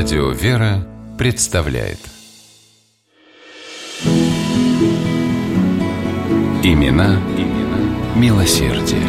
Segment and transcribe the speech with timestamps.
[0.00, 0.86] Радио «Вера»
[1.18, 1.98] представляет
[6.62, 9.02] Имена, имена милосердие.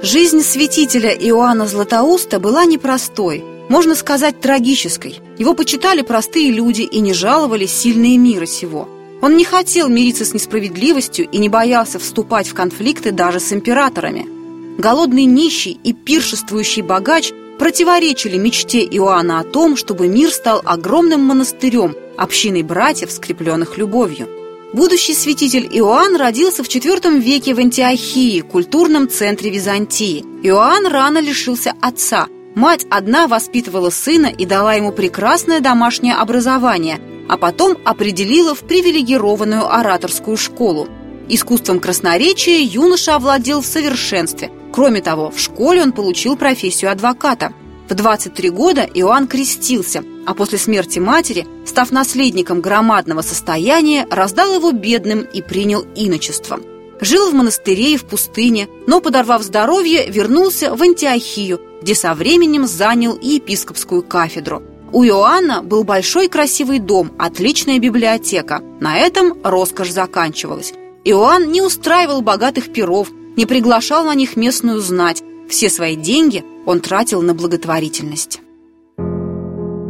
[0.00, 5.18] Жизнь святителя Иоанна Златоуста была непростой, можно сказать, трагической.
[5.38, 8.88] Его почитали простые люди и не жаловались сильные мира сего.
[9.20, 14.41] Он не хотел мириться с несправедливостью и не боялся вступать в конфликты даже с императорами.
[14.78, 21.94] Голодный нищий и пиршествующий богач противоречили мечте Иоанна о том, чтобы мир стал огромным монастырем,
[22.16, 24.28] общиной братьев, скрепленных любовью.
[24.72, 30.24] Будущий святитель Иоанн родился в IV веке в Антиохии, культурном центре Византии.
[30.42, 32.26] Иоанн рано лишился отца.
[32.54, 39.70] Мать одна воспитывала сына и дала ему прекрасное домашнее образование, а потом определила в привилегированную
[39.70, 40.88] ораторскую школу.
[41.28, 44.50] Искусством красноречия юноша овладел в совершенстве.
[44.72, 47.52] Кроме того, в школе он получил профессию адвоката.
[47.88, 54.72] В 23 года Иоанн крестился, а после смерти матери, став наследником громадного состояния, раздал его
[54.72, 56.60] бедным и принял иночество.
[57.00, 62.66] Жил в монастыре и в пустыне, но, подорвав здоровье, вернулся в Антиохию, где со временем
[62.66, 64.62] занял и епископскую кафедру.
[64.92, 68.62] У Иоанна был большой красивый дом, отличная библиотека.
[68.80, 70.74] На этом роскошь заканчивалась.
[71.04, 75.22] Иоанн не устраивал богатых перов, не приглашал на них местную знать.
[75.48, 78.40] Все свои деньги он тратил на благотворительность.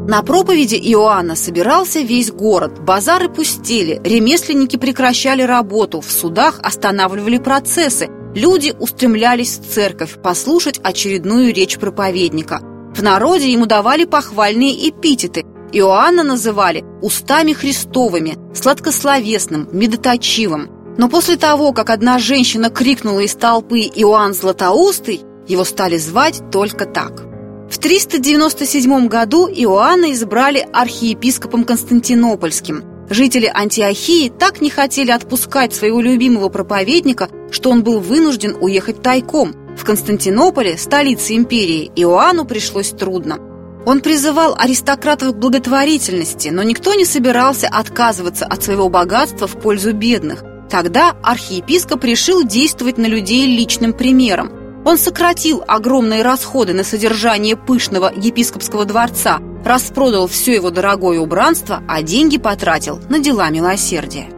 [0.09, 8.09] На проповеди Иоанна собирался весь город, базары пустели, ремесленники прекращали работу, в судах останавливали процессы,
[8.35, 12.61] люди устремлялись в церковь послушать очередную речь проповедника.
[12.95, 15.45] В народе ему давали похвальные эпитеты.
[15.73, 20.82] Иоанна называли устами Христовыми, сладкословесным, медоточивым.
[21.03, 26.87] Но после того, как одна женщина крикнула из толпы «Иоанн Златоустый», его стали звать только
[26.87, 27.25] так–
[27.69, 32.85] в 397 году Иоанна избрали архиепископом Константинопольским.
[33.11, 39.55] Жители Антиохии так не хотели отпускать своего любимого проповедника, что он был вынужден уехать тайком.
[39.77, 43.39] В Константинополе, столице империи, Иоанну пришлось трудно.
[43.87, 49.93] Он призывал аристократов к благотворительности, но никто не собирался отказываться от своего богатства в пользу
[49.95, 50.45] бедных.
[50.73, 54.51] Тогда архиепископ решил действовать на людей личным примером–
[54.85, 62.03] он сократил огромные расходы на содержание пышного епископского дворца, распродал все его дорогое убранство, а
[62.03, 64.29] деньги потратил на дела милосердия.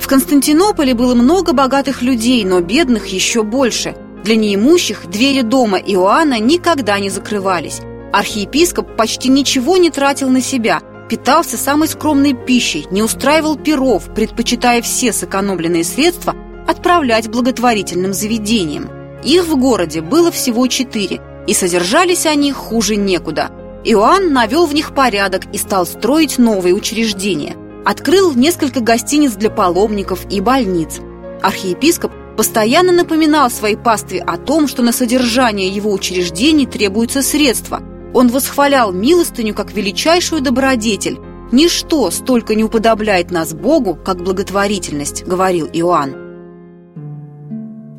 [0.00, 3.94] В Константинополе было много богатых людей, но бедных еще больше.
[4.24, 7.80] Для неимущих двери дома Иоанна никогда не закрывались.
[8.12, 10.82] Архиепископ почти ничего не тратил на себя,
[11.12, 16.34] питался самой скромной пищей, не устраивал перов, предпочитая все сэкономленные средства
[16.66, 18.88] отправлять благотворительным заведениям.
[19.22, 23.50] Их в городе было всего четыре, и содержались они хуже некуда.
[23.84, 27.56] Иоанн навел в них порядок и стал строить новые учреждения.
[27.84, 30.98] Открыл несколько гостиниц для паломников и больниц.
[31.42, 37.82] Архиепископ постоянно напоминал своей пастве о том, что на содержание его учреждений требуются средства.
[38.14, 41.18] Он восхвалял милостыню как величайшую добродетель.
[41.50, 46.16] «Ничто столько не уподобляет нас Богу, как благотворительность»,— говорил Иоанн.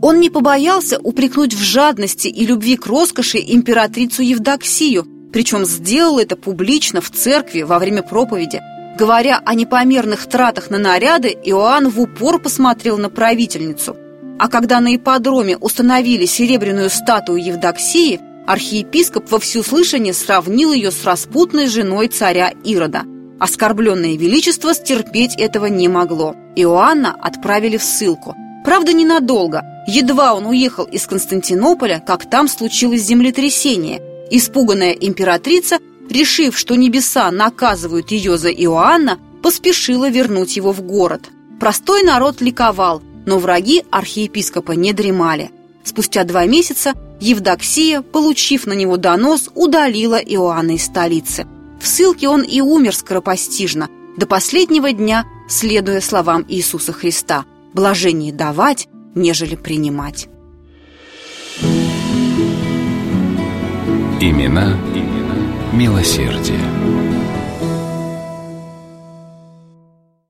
[0.01, 6.35] Он не побоялся упрекнуть в жадности и любви к роскоши императрицу Евдоксию, причем сделал это
[6.35, 8.61] публично в церкви во время проповеди.
[8.97, 13.95] Говоря о непомерных тратах на наряды, Иоанн в упор посмотрел на правительницу.
[14.39, 21.67] А когда на ипподроме установили серебряную статую Евдоксии, архиепископ во всеуслышание сравнил ее с распутной
[21.67, 23.03] женой царя Ирода.
[23.39, 26.35] Оскорбленное величество стерпеть этого не могло.
[26.55, 28.35] Иоанна отправили в ссылку.
[28.63, 34.01] Правда, ненадолго– Едва он уехал из Константинополя, как там случилось землетрясение.
[34.31, 35.79] Испуганная императрица,
[36.09, 41.29] решив, что небеса наказывают ее за Иоанна, поспешила вернуть его в город.
[41.59, 45.51] Простой народ ликовал, но враги архиепископа не дремали.
[45.83, 46.93] Спустя два месяца
[47.23, 51.47] Евдоксия, получив на него донос, удалила Иоанна из столицы.
[51.79, 53.87] В ссылке он и умер скоропостижно,
[54.17, 60.27] до последнего дня, следуя словам Иисуса Христа «блажение давать, нежели принимать.
[64.19, 66.59] Имена, имена милосердия.